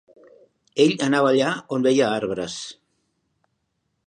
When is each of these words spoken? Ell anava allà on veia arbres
Ell 0.85 0.93
anava 1.09 1.29
allà 1.33 1.51
on 1.77 1.87
veia 1.89 2.09
arbres 2.17 2.57